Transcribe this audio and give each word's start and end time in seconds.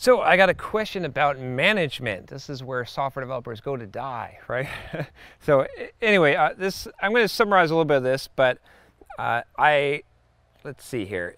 So 0.00 0.22
I 0.22 0.38
got 0.38 0.48
a 0.48 0.54
question 0.54 1.04
about 1.04 1.38
management. 1.38 2.28
This 2.28 2.48
is 2.48 2.64
where 2.64 2.86
software 2.86 3.22
developers 3.22 3.60
go 3.60 3.76
to 3.76 3.86
die, 3.86 4.38
right? 4.48 4.66
so 5.40 5.66
anyway, 6.00 6.36
uh, 6.36 6.54
this 6.56 6.88
I'm 7.02 7.12
going 7.12 7.22
to 7.22 7.28
summarize 7.28 7.70
a 7.70 7.74
little 7.74 7.84
bit 7.84 7.98
of 7.98 8.02
this, 8.02 8.26
but 8.26 8.56
uh, 9.18 9.42
I 9.58 10.04
let's 10.64 10.86
see 10.86 11.04
here. 11.04 11.34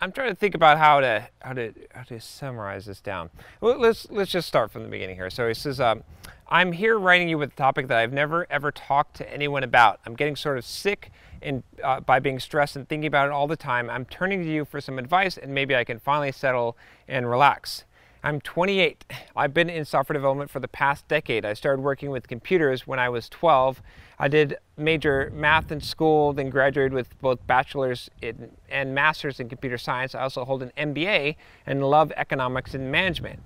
I'm 0.00 0.12
trying 0.12 0.28
to 0.28 0.34
think 0.34 0.54
about 0.54 0.78
how 0.78 1.00
to 1.00 1.28
how 1.40 1.52
to 1.54 1.72
how 1.92 2.02
to 2.04 2.20
summarize 2.20 2.86
this 2.86 3.00
down. 3.00 3.30
Well, 3.60 3.78
let's 3.78 4.08
let's 4.10 4.30
just 4.30 4.46
start 4.46 4.70
from 4.70 4.84
the 4.84 4.88
beginning 4.88 5.16
here. 5.16 5.30
So 5.30 5.48
he 5.48 5.54
says, 5.54 5.80
um, 5.80 6.04
"I'm 6.48 6.72
here 6.72 6.98
writing 6.98 7.28
you 7.28 7.38
with 7.38 7.52
a 7.52 7.56
topic 7.56 7.88
that 7.88 7.98
I've 7.98 8.12
never 8.12 8.46
ever 8.50 8.70
talked 8.70 9.16
to 9.16 9.32
anyone 9.32 9.64
about. 9.64 10.00
I'm 10.06 10.14
getting 10.14 10.36
sort 10.36 10.58
of 10.58 10.64
sick 10.64 11.10
and 11.42 11.62
uh, 11.82 12.00
by 12.00 12.20
being 12.20 12.38
stressed 12.38 12.76
and 12.76 12.88
thinking 12.88 13.08
about 13.08 13.26
it 13.26 13.32
all 13.32 13.46
the 13.46 13.56
time. 13.56 13.90
I'm 13.90 14.04
turning 14.04 14.42
to 14.42 14.48
you 14.48 14.64
for 14.64 14.80
some 14.80 14.98
advice, 14.98 15.36
and 15.36 15.52
maybe 15.52 15.74
I 15.74 15.84
can 15.84 15.98
finally 15.98 16.32
settle 16.32 16.76
and 17.08 17.28
relax." 17.28 17.84
I'm 18.24 18.40
28. 18.40 19.04
I've 19.36 19.54
been 19.54 19.70
in 19.70 19.84
software 19.84 20.14
development 20.14 20.50
for 20.50 20.58
the 20.58 20.68
past 20.68 21.06
decade. 21.06 21.44
I 21.44 21.54
started 21.54 21.82
working 21.82 22.10
with 22.10 22.26
computers 22.26 22.84
when 22.84 22.98
I 22.98 23.08
was 23.08 23.28
12. 23.28 23.80
I 24.18 24.26
did 24.26 24.56
major 24.76 25.30
math 25.32 25.70
in 25.70 25.80
school, 25.80 26.32
then 26.32 26.50
graduated 26.50 26.92
with 26.92 27.16
both 27.20 27.46
bachelor's 27.46 28.10
in, 28.20 28.50
and 28.68 28.92
master's 28.92 29.38
in 29.38 29.48
computer 29.48 29.78
science. 29.78 30.16
I 30.16 30.22
also 30.22 30.44
hold 30.44 30.64
an 30.64 30.72
MBA 30.76 31.36
and 31.66 31.88
love 31.88 32.12
economics 32.16 32.74
and 32.74 32.90
management. 32.90 33.38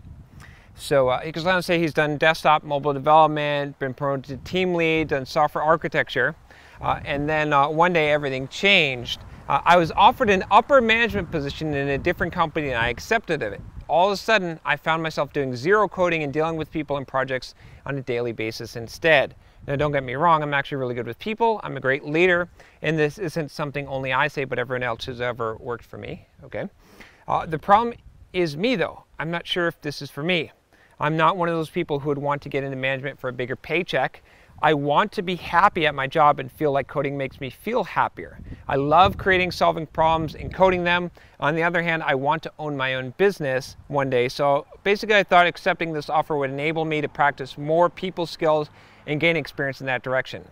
So 0.74 1.08
uh, 1.08 1.20
he 1.20 1.32
goes 1.32 1.44
on 1.44 1.56
to 1.56 1.62
say 1.62 1.78
he's 1.78 1.92
done 1.92 2.16
desktop 2.16 2.62
mobile 2.62 2.94
development, 2.94 3.78
been 3.78 3.92
promoted 3.92 4.24
to 4.24 4.50
team 4.50 4.74
lead, 4.74 5.08
done 5.08 5.26
software 5.26 5.62
architecture, 5.62 6.34
uh, 6.80 6.98
and 7.04 7.28
then 7.28 7.52
uh, 7.52 7.68
one 7.68 7.92
day 7.92 8.10
everything 8.10 8.48
changed. 8.48 9.20
Uh, 9.50 9.60
I 9.66 9.76
was 9.76 9.92
offered 9.92 10.30
an 10.30 10.44
upper 10.50 10.80
management 10.80 11.30
position 11.30 11.74
in 11.74 11.88
a 11.88 11.98
different 11.98 12.32
company 12.32 12.68
and 12.68 12.78
I 12.78 12.88
accepted 12.88 13.42
it 13.42 13.60
all 13.92 14.06
of 14.06 14.12
a 14.12 14.16
sudden 14.16 14.58
I 14.64 14.76
found 14.76 15.02
myself 15.02 15.34
doing 15.34 15.54
zero 15.54 15.86
coding 15.86 16.22
and 16.22 16.32
dealing 16.32 16.56
with 16.56 16.70
people 16.70 16.96
and 16.96 17.06
projects 17.06 17.54
on 17.84 17.98
a 17.98 18.00
daily 18.00 18.32
basis 18.32 18.74
instead. 18.74 19.34
Now, 19.66 19.76
don't 19.76 19.92
get 19.92 20.02
me 20.02 20.14
wrong, 20.14 20.42
I'm 20.42 20.54
actually 20.54 20.78
really 20.78 20.94
good 20.94 21.06
with 21.06 21.18
people. 21.18 21.60
I'm 21.62 21.76
a 21.76 21.80
great 21.80 22.02
leader, 22.02 22.48
and 22.80 22.98
this 22.98 23.18
isn't 23.18 23.50
something 23.50 23.86
only 23.86 24.12
I 24.12 24.28
say, 24.28 24.44
but 24.44 24.58
everyone 24.58 24.82
else 24.82 25.04
has 25.04 25.20
ever 25.20 25.56
worked 25.56 25.84
for 25.84 25.98
me. 25.98 26.26
Okay. 26.42 26.68
Uh, 27.28 27.44
the 27.44 27.58
problem 27.58 27.94
is 28.32 28.56
me, 28.56 28.76
though. 28.76 29.04
I'm 29.18 29.30
not 29.30 29.46
sure 29.46 29.68
if 29.68 29.78
this 29.82 30.00
is 30.00 30.10
for 30.10 30.22
me. 30.22 30.50
I'm 30.98 31.16
not 31.16 31.36
one 31.36 31.50
of 31.50 31.54
those 31.54 31.70
people 31.70 32.00
who 32.00 32.08
would 32.08 32.18
want 32.18 32.40
to 32.42 32.48
get 32.48 32.64
into 32.64 32.76
management 32.76 33.20
for 33.20 33.28
a 33.28 33.32
bigger 33.32 33.56
paycheck. 33.56 34.22
I 34.62 34.74
want 34.74 35.10
to 35.12 35.22
be 35.22 35.34
happy 35.34 35.86
at 35.88 35.94
my 35.94 36.06
job 36.06 36.38
and 36.38 36.50
feel 36.50 36.70
like 36.70 36.86
coding 36.86 37.18
makes 37.18 37.40
me 37.40 37.50
feel 37.50 37.82
happier. 37.82 38.38
I 38.68 38.76
love 38.76 39.18
creating, 39.18 39.50
solving 39.50 39.86
problems, 39.88 40.36
and 40.36 40.54
coding 40.54 40.84
them. 40.84 41.10
On 41.40 41.56
the 41.56 41.64
other 41.64 41.82
hand, 41.82 42.04
I 42.04 42.14
want 42.14 42.44
to 42.44 42.52
own 42.60 42.76
my 42.76 42.94
own 42.94 43.12
business 43.16 43.76
one 43.88 44.08
day. 44.08 44.28
So 44.28 44.66
basically, 44.84 45.16
I 45.16 45.24
thought 45.24 45.48
accepting 45.48 45.92
this 45.92 46.08
offer 46.08 46.36
would 46.36 46.50
enable 46.50 46.84
me 46.84 47.00
to 47.00 47.08
practice 47.08 47.58
more 47.58 47.90
people 47.90 48.24
skills 48.24 48.70
and 49.08 49.18
gain 49.20 49.36
experience 49.36 49.80
in 49.80 49.86
that 49.88 50.04
direction. 50.04 50.48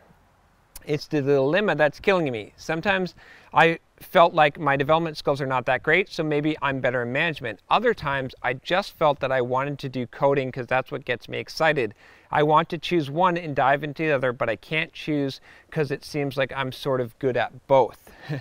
It's 0.85 1.07
the 1.07 1.23
dilemma 1.23 1.77
that's 1.77 2.01
killing 2.01 2.31
me. 2.33 2.53
Sometimes 2.57 3.15
I 3.55 3.79
felt 4.01 4.35
like 4.35 4.59
my 4.59 4.77
development 4.77 5.17
skills 5.17 5.41
are 5.41 5.47
not 5.47 5.67
that 5.67 5.83
great, 5.83 6.09
so 6.09 6.23
maybe 6.23 6.57
I'm 6.63 6.81
better 6.81 7.03
in 7.03 7.13
management. 7.13 7.61
Other 7.69 7.95
times, 7.95 8.35
I 8.43 8.55
just 8.55 8.93
felt 8.93 9.21
that 9.21 9.31
I 9.31 9.41
wanted 9.43 9.79
to 9.81 9.89
do 9.89 10.07
coding 10.07 10.49
because 10.49 10.67
that's 10.67 10.91
what 10.91 11.05
gets 11.05 11.29
me 11.29 11.39
excited. 11.39 11.95
I 12.31 12.43
want 12.43 12.69
to 12.71 12.79
choose 12.79 13.11
one 13.11 13.37
and 13.37 13.55
dive 13.55 13.85
into 13.85 14.05
the 14.05 14.13
other, 14.13 14.33
but 14.33 14.49
I 14.49 14.57
can't 14.57 14.93
choose 14.93 15.41
because 15.69 15.91
it 15.91 16.05
seems 16.05 16.37
like 16.37 16.53
I'm 16.55 16.73
sort 16.73 17.01
of 17.01 17.19
good 17.19 17.37
at 17.37 17.67
both. 17.67 18.11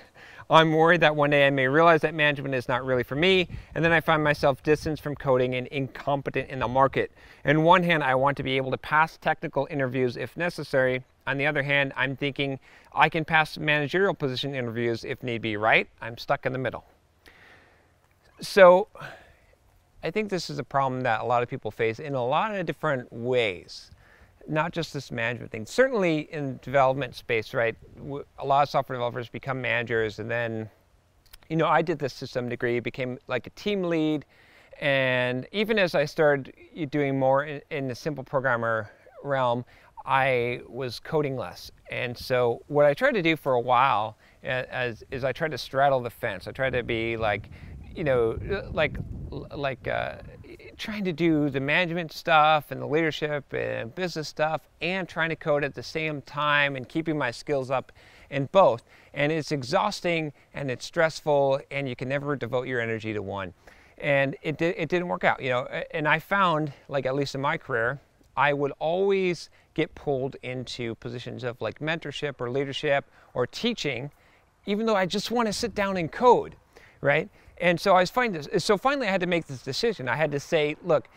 I'm 0.51 0.73
worried 0.73 1.01
that 1.01 1.15
one 1.15 1.29
day 1.29 1.45
I 1.45 1.51
may 1.51 1.67
realize 1.67 2.01
that 2.01 2.15
management 2.15 2.55
is 2.55 2.67
not 2.67 2.83
really 2.83 3.03
for 3.03 3.15
me, 3.15 3.47
and 3.75 3.85
then 3.85 3.91
I 3.91 4.01
find 4.01 4.23
myself 4.23 4.63
distanced 4.63 5.03
from 5.03 5.15
coding 5.15 5.53
and 5.53 5.67
incompetent 5.67 6.49
in 6.49 6.59
the 6.59 6.67
market. 6.67 7.11
On 7.45 7.63
one 7.63 7.83
hand, 7.83 8.03
I 8.03 8.15
want 8.15 8.37
to 8.37 8.43
be 8.43 8.57
able 8.57 8.71
to 8.71 8.77
pass 8.77 9.17
technical 9.17 9.67
interviews 9.69 10.17
if 10.17 10.35
necessary. 10.35 11.03
On 11.29 11.37
the 11.37 11.45
other 11.45 11.61
hand, 11.61 11.93
I'm 11.95 12.15
thinking 12.15 12.59
I 12.91 13.07
can 13.07 13.23
pass 13.23 13.55
managerial 13.55 14.15
position 14.15 14.55
interviews 14.55 15.03
if 15.03 15.21
need 15.21 15.43
be, 15.43 15.57
right? 15.57 15.87
I'm 16.01 16.17
stuck 16.17 16.47
in 16.47 16.53
the 16.53 16.57
middle. 16.59 16.85
So, 18.41 18.87
I 20.03 20.09
think 20.09 20.29
this 20.29 20.49
is 20.49 20.57
a 20.57 20.63
problem 20.63 21.01
that 21.01 21.21
a 21.21 21.23
lot 21.23 21.43
of 21.43 21.49
people 21.49 21.69
face 21.69 21.99
in 21.99 22.15
a 22.15 22.25
lot 22.25 22.55
of 22.55 22.65
different 22.65 23.13
ways 23.13 23.91
not 24.47 24.71
just 24.71 24.93
this 24.95 25.11
management 25.11 25.51
thing. 25.51 25.63
Certainly 25.67 26.21
in 26.31 26.59
development 26.63 27.13
space, 27.13 27.53
right? 27.53 27.75
A 28.39 28.45
lot 28.45 28.63
of 28.63 28.69
software 28.69 28.97
developers 28.97 29.29
become 29.29 29.61
managers, 29.61 30.17
and 30.17 30.31
then, 30.31 30.67
you 31.49 31.55
know, 31.55 31.67
I 31.67 31.83
did 31.83 31.99
this 31.99 32.17
to 32.17 32.25
some 32.25 32.49
degree, 32.49 32.79
became 32.79 33.19
like 33.27 33.45
a 33.45 33.51
team 33.51 33.83
lead, 33.83 34.25
and 34.81 35.45
even 35.51 35.77
as 35.77 35.93
I 35.93 36.05
started 36.05 36.51
doing 36.89 37.19
more 37.19 37.43
in, 37.43 37.61
in 37.69 37.87
the 37.87 37.93
simple 37.93 38.23
programmer 38.23 38.89
realm, 39.23 39.65
I 40.09 40.61
was 40.67 40.99
coding 40.99 41.37
less. 41.37 41.69
And 41.91 42.17
so 42.17 42.63
what 42.65 42.87
I 42.87 42.95
tried 42.95 43.11
to 43.11 43.21
do 43.21 43.35
for 43.35 43.53
a 43.53 43.59
while 43.59 44.17
as, 44.43 45.03
is 45.11 45.23
I 45.23 45.31
tried 45.31 45.51
to 45.51 45.57
straddle 45.59 45.99
the 45.99 46.09
fence. 46.09 46.47
I 46.47 46.51
tried 46.51 46.73
to 46.73 46.81
be 46.81 47.15
like, 47.15 47.51
you 47.95 48.03
know, 48.03 48.39
like 48.71 48.97
like 49.55 49.87
uh, 49.87 50.15
trying 50.77 51.03
to 51.03 51.13
do 51.13 51.51
the 51.51 51.59
management 51.59 52.11
stuff 52.11 52.71
and 52.71 52.81
the 52.81 52.87
leadership 52.87 53.53
and 53.53 53.93
business 53.93 54.27
stuff 54.27 54.61
and 54.81 55.07
trying 55.07 55.29
to 55.29 55.35
code 55.35 55.63
at 55.63 55.75
the 55.75 55.83
same 55.83 56.23
time 56.23 56.75
and 56.75 56.89
keeping 56.89 57.15
my 57.15 57.29
skills 57.29 57.69
up 57.69 57.91
in 58.31 58.49
both. 58.51 58.81
And 59.13 59.31
it's 59.31 59.51
exhausting 59.51 60.33
and 60.55 60.71
it's 60.71 60.85
stressful 60.85 61.61
and 61.69 61.87
you 61.87 61.95
can 61.95 62.09
never 62.09 62.35
devote 62.35 62.65
your 62.65 62.81
energy 62.81 63.13
to 63.13 63.21
one. 63.21 63.53
And 63.99 64.35
it, 64.41 64.59
it 64.59 64.89
didn't 64.89 65.07
work 65.07 65.23
out, 65.23 65.39
you 65.39 65.49
know. 65.49 65.67
And 65.91 66.07
I 66.07 66.17
found, 66.17 66.73
like 66.87 67.05
at 67.05 67.13
least 67.13 67.35
in 67.35 67.41
my 67.41 67.57
career, 67.57 67.99
I 68.39 68.53
would 68.53 68.71
always 68.79 69.49
get 69.73 69.95
pulled 69.95 70.37
into 70.41 70.95
positions 70.95 71.43
of 71.43 71.59
like 71.59 71.79
mentorship 71.79 72.39
or 72.39 72.49
leadership 72.49 73.03
or 73.33 73.45
teaching, 73.45 74.11
even 74.65 74.85
though 74.85 74.95
I 74.95 75.05
just 75.05 75.29
want 75.29 75.47
to 75.47 75.53
sit 75.53 75.75
down 75.75 75.97
and 75.97 76.09
code, 76.09 76.55
right? 77.01 77.27
And 77.57 77.81
so 77.81 77.97
I 77.97 77.99
was 77.99 78.09
finding 78.09 78.41
this. 78.41 78.63
So 78.63 78.77
finally, 78.77 79.09
I 79.09 79.11
had 79.11 79.19
to 79.19 79.27
make 79.27 79.47
this 79.47 79.61
decision. 79.61 80.07
I 80.07 80.15
had 80.15 80.31
to 80.31 80.39
say, 80.39 80.77
look, 80.81 81.09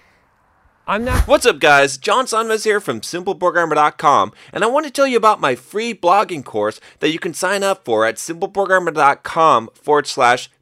I'm 0.84 1.04
not. 1.04 1.28
What's 1.28 1.46
up, 1.46 1.60
guys? 1.60 1.96
John 1.96 2.26
Sonmez 2.26 2.64
here 2.64 2.80
from 2.80 3.02
SimpleProgrammer.com, 3.02 4.32
and 4.52 4.64
I 4.64 4.66
want 4.66 4.86
to 4.86 4.90
tell 4.90 5.06
you 5.06 5.16
about 5.16 5.40
my 5.40 5.54
free 5.54 5.94
blogging 5.94 6.44
course 6.44 6.80
that 6.98 7.10
you 7.10 7.20
can 7.20 7.34
sign 7.34 7.62
up 7.62 7.84
for 7.84 8.04
at 8.04 8.16
SimpleProgrammer.com 8.16 9.70
forward 9.74 10.08
slash 10.08 10.50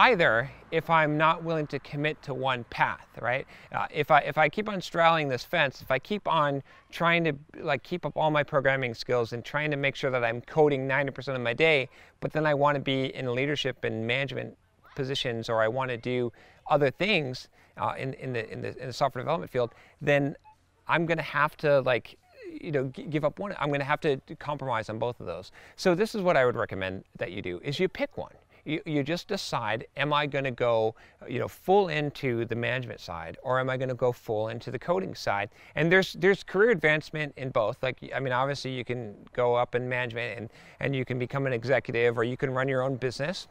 either 0.00 0.50
if 0.70 0.88
I'm 0.88 1.18
not 1.18 1.44
willing 1.44 1.66
to 1.66 1.78
commit 1.78 2.22
to 2.22 2.32
one 2.32 2.64
path, 2.64 3.06
right? 3.20 3.46
Uh, 3.70 3.86
if 3.92 4.10
I 4.10 4.20
if 4.20 4.38
I 4.38 4.48
keep 4.48 4.66
on 4.66 4.80
straddling 4.80 5.28
this 5.28 5.44
fence, 5.44 5.82
if 5.82 5.90
I 5.90 5.98
keep 5.98 6.26
on 6.26 6.62
trying 6.90 7.22
to 7.24 7.34
like 7.58 7.82
keep 7.82 8.06
up 8.06 8.16
all 8.16 8.30
my 8.30 8.42
programming 8.42 8.94
skills 8.94 9.34
and 9.34 9.44
trying 9.44 9.70
to 9.70 9.76
make 9.76 9.94
sure 9.94 10.10
that 10.10 10.24
I'm 10.24 10.40
coding 10.40 10.88
90% 10.88 11.34
of 11.34 11.40
my 11.42 11.52
day, 11.52 11.90
but 12.20 12.32
then 12.32 12.46
I 12.46 12.54
want 12.54 12.76
to 12.76 12.80
be 12.80 13.14
in 13.14 13.34
leadership 13.34 13.84
and 13.84 14.06
management 14.06 14.56
positions 14.96 15.50
or 15.50 15.60
I 15.60 15.68
want 15.68 15.90
to 15.90 15.98
do 15.98 16.32
other 16.70 16.90
things 16.90 17.48
uh, 17.76 17.92
in, 17.98 18.14
in, 18.14 18.32
the, 18.32 18.50
in, 18.50 18.62
the, 18.62 18.80
in 18.80 18.86
the 18.86 18.92
software 18.92 19.22
development 19.22 19.50
field, 19.50 19.74
then 20.00 20.34
I'm 20.88 21.04
going 21.04 21.18
to 21.18 21.22
have 21.22 21.58
to 21.58 21.80
like 21.82 22.16
you 22.50 22.72
know 22.72 22.84
give 22.84 23.24
up 23.24 23.38
one 23.38 23.54
i'm 23.60 23.68
going 23.68 23.78
to 23.78 23.86
have 23.86 24.00
to 24.00 24.16
compromise 24.40 24.90
on 24.90 24.98
both 24.98 25.20
of 25.20 25.26
those 25.26 25.52
so 25.76 25.94
this 25.94 26.16
is 26.16 26.20
what 26.20 26.36
i 26.36 26.44
would 26.44 26.56
recommend 26.56 27.04
that 27.16 27.30
you 27.30 27.40
do 27.40 27.60
is 27.62 27.78
you 27.78 27.88
pick 27.88 28.16
one 28.16 28.32
you, 28.64 28.80
you 28.84 29.02
just 29.02 29.28
decide 29.28 29.86
am 29.96 30.12
i 30.12 30.26
going 30.26 30.44
to 30.44 30.50
go 30.50 30.94
you 31.28 31.38
know 31.38 31.48
full 31.48 31.88
into 31.88 32.44
the 32.46 32.54
management 32.54 33.00
side 33.00 33.36
or 33.42 33.60
am 33.60 33.70
i 33.70 33.76
going 33.76 33.88
to 33.88 33.94
go 33.94 34.12
full 34.12 34.48
into 34.48 34.70
the 34.70 34.78
coding 34.78 35.14
side 35.14 35.50
and 35.74 35.90
there's 35.90 36.14
there's 36.14 36.42
career 36.42 36.70
advancement 36.70 37.32
in 37.36 37.50
both 37.50 37.82
like 37.82 37.98
i 38.14 38.20
mean 38.20 38.32
obviously 38.32 38.70
you 38.70 38.84
can 38.84 39.14
go 39.32 39.54
up 39.54 39.74
in 39.74 39.88
management 39.88 40.38
and 40.38 40.50
and 40.80 40.94
you 40.94 41.04
can 41.04 41.18
become 41.18 41.46
an 41.46 41.52
executive 41.52 42.18
or 42.18 42.24
you 42.24 42.36
can 42.36 42.50
run 42.50 42.68
your 42.68 42.82
own 42.82 42.96
business 42.96 43.48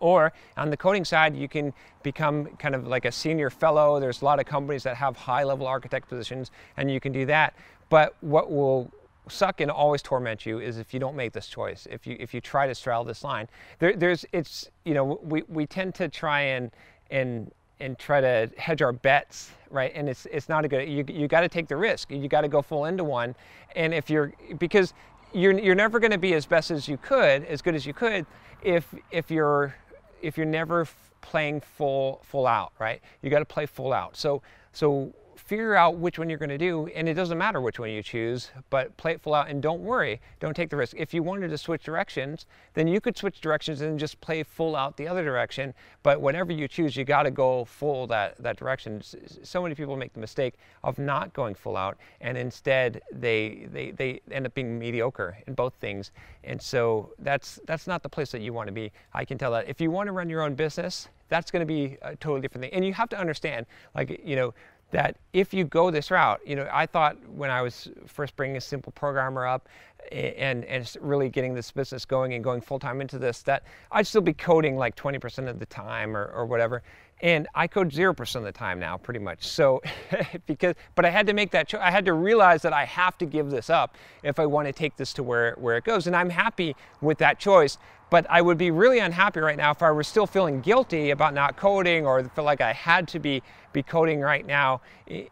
or 0.00 0.32
on 0.56 0.70
the 0.70 0.76
coding 0.76 1.04
side, 1.04 1.36
you 1.36 1.48
can 1.48 1.72
become 2.02 2.46
kind 2.58 2.74
of 2.74 2.86
like 2.86 3.04
a 3.04 3.12
senior 3.12 3.50
fellow. 3.50 3.98
There's 3.98 4.22
a 4.22 4.24
lot 4.24 4.38
of 4.38 4.46
companies 4.46 4.82
that 4.84 4.96
have 4.96 5.16
high 5.16 5.44
level 5.44 5.66
architect 5.66 6.08
positions, 6.08 6.50
and 6.76 6.90
you 6.90 7.00
can 7.00 7.12
do 7.12 7.26
that. 7.26 7.54
But 7.88 8.14
what 8.20 8.50
will 8.50 8.92
suck 9.28 9.60
and 9.60 9.70
always 9.70 10.02
torment 10.02 10.46
you 10.46 10.58
is 10.58 10.78
if 10.78 10.92
you 10.92 11.00
don't 11.00 11.16
make 11.16 11.32
this 11.32 11.46
choice. 11.46 11.86
If 11.90 12.06
you 12.06 12.16
if 12.18 12.34
you 12.34 12.40
try 12.40 12.66
to 12.66 12.74
straddle 12.74 13.04
this 13.04 13.24
line, 13.24 13.48
there, 13.78 13.94
there's 13.94 14.24
it's 14.32 14.70
you 14.84 14.94
know 14.94 15.20
we, 15.22 15.42
we 15.48 15.66
tend 15.66 15.94
to 15.96 16.08
try 16.08 16.40
and 16.40 16.70
and 17.10 17.50
and 17.80 17.98
try 17.98 18.20
to 18.20 18.50
hedge 18.56 18.82
our 18.82 18.92
bets, 18.92 19.50
right? 19.70 19.92
And 19.94 20.08
it's 20.08 20.26
it's 20.26 20.48
not 20.48 20.64
a 20.64 20.68
good. 20.68 20.88
You 20.88 21.04
you 21.08 21.28
got 21.28 21.40
to 21.40 21.48
take 21.48 21.68
the 21.68 21.76
risk. 21.76 22.10
You 22.10 22.28
got 22.28 22.42
to 22.42 22.48
go 22.48 22.62
full 22.62 22.86
into 22.86 23.04
one. 23.04 23.34
And 23.76 23.94
if 23.94 24.10
you're 24.10 24.32
because 24.58 24.94
you're 25.32 25.58
you're 25.58 25.74
never 25.74 25.98
going 25.98 26.10
to 26.10 26.18
be 26.18 26.34
as 26.34 26.46
best 26.46 26.70
as 26.70 26.88
you 26.88 26.96
could, 26.96 27.44
as 27.44 27.62
good 27.62 27.74
as 27.74 27.86
you 27.86 27.94
could, 27.94 28.26
if 28.62 28.94
if 29.10 29.30
you're 29.30 29.74
if 30.22 30.36
you're 30.36 30.46
never 30.46 30.86
playing 31.20 31.60
full 31.60 32.20
full 32.24 32.46
out, 32.46 32.72
right? 32.78 33.00
You 33.22 33.30
got 33.30 33.40
to 33.40 33.44
play 33.44 33.66
full 33.66 33.92
out. 33.92 34.16
So 34.16 34.42
so 34.72 35.12
figure 35.48 35.74
out 35.74 35.96
which 35.96 36.18
one 36.18 36.28
you're 36.28 36.38
going 36.38 36.50
to 36.50 36.58
do, 36.58 36.88
and 36.88 37.08
it 37.08 37.14
doesn't 37.14 37.38
matter 37.38 37.58
which 37.58 37.78
one 37.78 37.88
you 37.88 38.02
choose, 38.02 38.50
but 38.68 38.94
play 38.98 39.12
it 39.12 39.20
full 39.22 39.32
out 39.32 39.48
and 39.48 39.62
don't 39.62 39.80
worry, 39.80 40.20
don't 40.40 40.54
take 40.54 40.68
the 40.68 40.76
risk. 40.76 40.94
If 40.94 41.14
you 41.14 41.22
wanted 41.22 41.48
to 41.48 41.56
switch 41.56 41.82
directions, 41.82 42.44
then 42.74 42.86
you 42.86 43.00
could 43.00 43.16
switch 43.16 43.40
directions 43.40 43.80
and 43.80 43.98
just 43.98 44.20
play 44.20 44.42
full 44.42 44.76
out 44.76 44.98
the 44.98 45.08
other 45.08 45.24
direction, 45.24 45.72
but 46.02 46.20
whatever 46.20 46.52
you 46.52 46.68
choose, 46.68 46.94
you 46.96 47.04
got 47.06 47.22
to 47.22 47.30
go 47.30 47.64
full 47.64 48.06
that, 48.08 48.36
that 48.42 48.58
direction. 48.58 49.00
So 49.42 49.62
many 49.62 49.74
people 49.74 49.96
make 49.96 50.12
the 50.12 50.20
mistake 50.20 50.54
of 50.84 50.98
not 50.98 51.32
going 51.32 51.54
full 51.54 51.78
out, 51.78 51.96
and 52.20 52.36
instead 52.36 53.00
they, 53.10 53.68
they, 53.72 53.92
they 53.92 54.20
end 54.30 54.44
up 54.44 54.52
being 54.52 54.78
mediocre 54.78 55.38
in 55.46 55.54
both 55.54 55.72
things, 55.80 56.12
and 56.44 56.60
so 56.60 57.14
that's, 57.20 57.58
that's 57.66 57.86
not 57.86 58.02
the 58.02 58.10
place 58.10 58.30
that 58.32 58.42
you 58.42 58.52
want 58.52 58.66
to 58.66 58.72
be. 58.72 58.92
I 59.14 59.24
can 59.24 59.38
tell 59.38 59.52
that. 59.52 59.66
If 59.66 59.80
you 59.80 59.90
want 59.90 60.08
to 60.08 60.12
run 60.12 60.28
your 60.28 60.42
own 60.42 60.54
business, 60.54 61.08
that's 61.30 61.50
going 61.50 61.60
to 61.60 61.66
be 61.66 61.96
a 62.02 62.16
totally 62.16 62.40
different 62.40 62.62
thing. 62.62 62.72
And 62.72 62.84
you 62.84 62.94
have 62.94 63.08
to 63.10 63.18
understand, 63.18 63.66
like, 63.94 64.20
you 64.24 64.36
know, 64.36 64.54
that 64.90 65.16
if 65.32 65.52
you 65.52 65.64
go 65.64 65.90
this 65.90 66.10
route, 66.10 66.40
you 66.46 66.56
know, 66.56 66.68
I 66.72 66.86
thought 66.86 67.16
when 67.28 67.50
I 67.50 67.62
was 67.62 67.88
first 68.06 68.36
bringing 68.36 68.56
a 68.56 68.60
simple 68.60 68.92
programmer 68.92 69.46
up 69.46 69.68
and, 70.12 70.64
and 70.64 70.96
really 71.00 71.28
getting 71.28 71.54
this 71.54 71.70
business 71.70 72.04
going 72.04 72.32
and 72.34 72.42
going 72.42 72.60
full 72.60 72.78
time 72.78 73.00
into 73.00 73.18
this, 73.18 73.42
that 73.42 73.64
I'd 73.92 74.06
still 74.06 74.22
be 74.22 74.32
coding 74.32 74.76
like 74.76 74.96
20% 74.96 75.48
of 75.48 75.58
the 75.58 75.66
time 75.66 76.16
or, 76.16 76.26
or 76.26 76.46
whatever. 76.46 76.82
And 77.20 77.48
I 77.54 77.66
code 77.66 77.90
0% 77.90 78.36
of 78.36 78.44
the 78.44 78.52
time 78.52 78.78
now, 78.78 78.96
pretty 78.96 79.20
much. 79.20 79.46
So, 79.46 79.82
because, 80.46 80.74
but 80.94 81.04
I 81.04 81.10
had 81.10 81.26
to 81.26 81.32
make 81.32 81.50
that 81.50 81.68
choice. 81.68 81.80
I 81.82 81.90
had 81.90 82.04
to 82.04 82.12
realize 82.12 82.62
that 82.62 82.72
I 82.72 82.84
have 82.84 83.18
to 83.18 83.26
give 83.26 83.50
this 83.50 83.70
up 83.70 83.96
if 84.22 84.38
I 84.38 84.46
want 84.46 84.68
to 84.68 84.72
take 84.72 84.96
this 84.96 85.12
to 85.14 85.22
where, 85.22 85.54
where 85.58 85.76
it 85.76 85.84
goes. 85.84 86.06
And 86.06 86.14
I'm 86.14 86.30
happy 86.30 86.76
with 87.00 87.18
that 87.18 87.38
choice. 87.38 87.78
But 88.10 88.26
I 88.30 88.40
would 88.40 88.56
be 88.56 88.70
really 88.70 89.00
unhappy 89.00 89.40
right 89.40 89.56
now 89.56 89.70
if 89.70 89.82
I 89.82 89.90
were 89.90 90.02
still 90.02 90.26
feeling 90.26 90.60
guilty 90.60 91.10
about 91.10 91.34
not 91.34 91.56
coding 91.56 92.06
or 92.06 92.24
feel 92.24 92.44
like 92.44 92.60
I 92.60 92.72
had 92.72 93.06
to 93.08 93.18
be, 93.18 93.42
be 93.72 93.82
coding 93.82 94.20
right 94.20 94.46
now. 94.46 94.80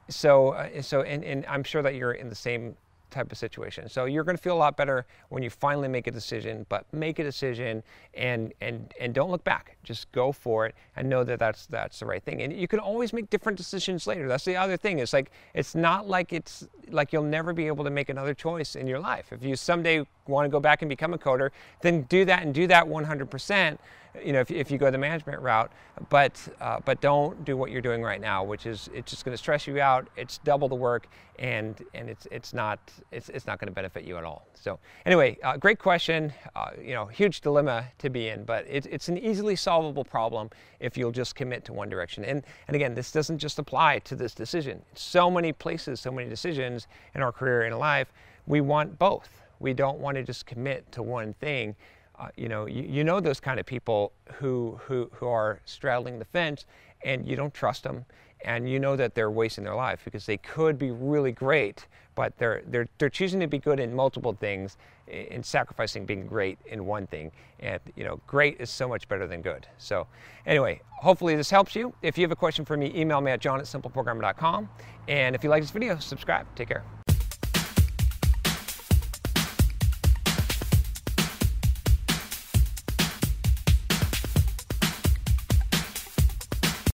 So, 0.09 0.50
uh, 0.50 0.82
so 0.82 1.00
and, 1.00 1.25
and 1.25 1.47
I'm 1.47 1.62
sure 1.62 1.82
that 1.82 1.94
you're 1.94 2.12
in 2.12 2.29
the 2.29 2.35
same 2.35 2.77
type 3.17 3.33
of 3.33 3.39
situation. 3.39 3.89
So 3.89 4.05
you're 4.05 4.25
going 4.25 4.37
to 4.37 4.43
feel 4.43 4.55
a 4.55 4.59
lot 4.59 4.77
better 4.77 5.07
when 5.31 5.43
you 5.43 5.51
finally 5.51 5.89
make 5.89 6.07
a 6.07 6.11
decision, 6.11 6.67
but 6.69 6.85
make 6.93 7.19
a 7.19 7.25
decision 7.25 7.83
and 8.15 8.53
and 8.61 8.93
and 9.01 9.15
don't 9.15 9.31
look 9.31 9.45
back. 9.45 9.77
Just 9.83 10.11
go 10.13 10.33
for 10.33 10.67
it 10.67 10.75
and 10.95 11.09
know 11.09 11.25
that 11.25 11.39
that's 11.39 11.67
that's 11.67 11.99
the 12.01 12.07
right 12.07 12.23
thing. 12.23 12.43
And 12.43 12.53
you 12.53 12.69
can 12.69 12.79
always 12.79 13.13
make 13.13 13.31
different 13.31 13.59
decisions 13.59 14.07
later. 14.07 14.29
That's 14.29 14.45
the 14.45 14.57
other 14.57 14.77
thing. 14.77 14.99
It's 14.99 15.13
like 15.13 15.31
it's 15.55 15.75
not 15.75 16.09
like 16.09 16.33
it's 16.33 16.67
like 16.91 17.13
you'll 17.13 17.23
never 17.23 17.53
be 17.53 17.67
able 17.67 17.85
to 17.85 17.91
make 17.91 18.09
another 18.09 18.35
choice 18.35 18.77
in 18.77 18.87
your 18.87 19.01
life. 19.01 19.33
If 19.33 19.43
you 19.43 19.57
someday 19.57 20.07
want 20.27 20.45
to 20.45 20.49
go 20.51 20.61
back 20.61 20.83
and 20.83 20.89
become 20.89 21.15
a 21.15 21.19
coder, 21.19 21.51
then 21.83 22.03
do 22.03 22.25
that 22.25 22.43
and 22.43 22.55
do 22.55 22.67
that 22.67 22.87
100% 22.87 23.79
you 24.25 24.33
know, 24.33 24.41
if, 24.41 24.51
if 24.51 24.71
you 24.71 24.79
go 24.79 24.91
the 24.91 24.99
management 24.99 25.41
route, 25.41 25.73
but 26.09 26.41
uh, 26.61 26.81
but 26.85 27.01
don't 27.01 27.45
do 27.45 27.57
what 27.57 27.71
you're 27.71 27.83
doing 27.83 28.03
right 28.03 28.21
now, 28.21 28.45
which 28.45 28.67
is 28.67 28.89
it's 28.95 29.11
just 29.11 29.25
going 29.25 29.33
to 29.33 29.39
stress 29.39 29.67
you 29.67 29.81
out. 29.81 30.09
It's 30.17 30.39
double 30.39 30.69
the 30.69 30.75
work, 30.75 31.09
and 31.39 31.81
and 31.95 32.09
it's 32.09 32.27
it's 32.31 32.53
not 32.53 32.79
it's 33.13 33.29
it's 33.31 33.47
not 33.47 33.59
going 33.59 33.69
to 33.69 33.75
benefit 33.75 34.05
you 34.05 34.17
at 34.17 34.25
all. 34.25 34.47
So 34.55 34.79
anyway, 35.05 35.39
uh, 35.43 35.57
great 35.57 35.79
question. 35.79 36.33
Uh, 36.55 36.71
you 36.81 36.95
know, 36.95 37.07
huge 37.07 37.41
dilemma 37.41 37.87
to 37.99 38.11
be 38.11 38.29
in, 38.29 38.45
but 38.45 38.65
it's 38.69 38.87
it's 38.87 39.09
an 39.09 39.19
easily 39.19 39.57
solvable 39.57 40.05
problem 40.05 40.51
if 40.81 40.97
you'll 40.97 41.13
just 41.13 41.35
commit 41.35 41.65
to 41.67 41.73
one 41.73 41.89
direction. 41.89 42.25
And 42.25 42.45
and 42.69 42.75
again, 42.75 42.95
this 42.95 43.13
doesn't 43.13 43.39
just 43.39 43.59
apply 43.59 44.01
to 44.01 44.17
this 44.17 44.35
decision. 44.35 44.83
So 44.95 45.31
many 45.31 45.53
places, 45.53 46.01
so 46.01 46.11
many 46.11 46.29
decisions 46.29 46.89
in 47.15 47.23
our 47.23 47.33
career 47.33 47.63
and 47.63 47.79
life, 47.79 48.13
we 48.47 48.61
want 48.61 48.99
both. 48.99 49.43
We 49.59 49.73
don't 49.73 49.99
want 49.99 50.17
to 50.17 50.23
just 50.23 50.45
commit 50.45 50.91
to 50.93 51.03
one 51.03 51.33
thing 51.35 51.77
uh, 52.19 52.29
you 52.37 52.49
know, 52.49 52.67
you, 52.67 52.83
you, 52.83 53.05
know 53.05 53.21
those 53.21 53.41
kind 53.41 53.61
of 53.61 53.67
people 53.67 54.13
who, 54.35 54.79
who, 54.85 55.11
who 55.13 55.27
are 55.27 55.61
straddling 55.65 56.19
the 56.19 56.25
fence 56.25 56.65
and 57.05 57.29
you 57.29 57.37
don't 57.37 57.53
trust 57.53 57.83
them 57.83 58.05
and 58.45 58.69
you 58.69 58.79
know 58.79 58.97
that 58.97 59.15
they're 59.15 59.31
wasting 59.31 59.65
their 59.65 59.75
life 59.75 60.01
because 60.05 60.27
they 60.27 60.37
could 60.37 60.79
be 60.79 60.91
really 60.91 61.33
great, 61.33 61.87
but 62.15 62.37
they're, 62.39 62.63
they're, 62.67 62.89
they're 62.99 63.11
choosing 63.11 63.41
to 63.41 63.47
be 63.47 63.59
good 63.59 63.81
in 63.81 63.95
multiple 63.95 64.37
things 64.39 64.77
and 65.09 65.45
sacrificing 65.45 66.05
being 66.05 66.27
great 66.27 66.59
in 66.67 66.85
one 66.85 67.07
thing. 67.07 67.31
And, 67.61 67.81
you 67.95 68.05
know, 68.05 68.21
great 68.27 68.61
is 68.61 68.71
so 68.71 68.89
much 68.89 69.09
better 69.09 69.27
than 69.27 69.41
good. 69.41 69.67
So 69.79 70.07
anyway, 70.47 70.81
hopefully 70.91 71.37
this 71.37 71.51
helps 71.51 71.75
you. 71.75 71.95
If 72.03 72.19
you 72.19 72.25
have 72.25 72.33
a 72.33 72.37
question 72.37 72.65
for 72.65 72.77
me, 72.77 72.93
email 72.95 73.21
me 73.21 73.31
at 73.31 73.41
john 73.41 73.61
at 73.61 73.67
simpleprogrammer.com. 73.67 74.69
And 75.09 75.35
if 75.35 75.45
you 75.45 75.51
like 75.51 75.63
this 75.63 75.71
video, 75.71 75.99
subscribe. 75.99 76.47
Take 76.57 76.69
care. 76.69 76.95